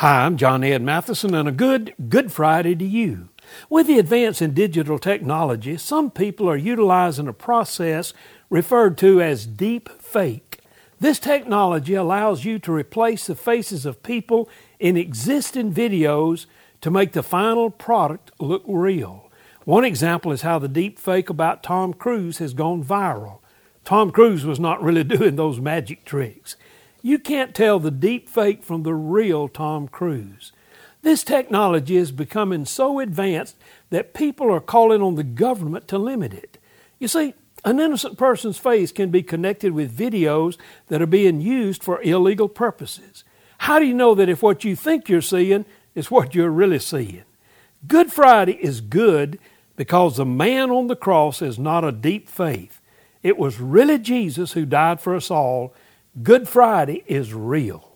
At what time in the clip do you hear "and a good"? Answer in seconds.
1.38-1.92